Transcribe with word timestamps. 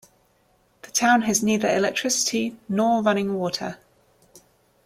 The 0.81 0.89
town 0.89 1.21
has 1.21 1.43
neither 1.43 1.69
electricity 1.69 2.57
nor 2.67 3.03
running 3.03 3.35
water. 3.35 3.77